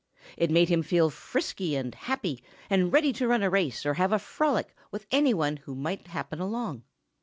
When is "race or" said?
3.51-3.93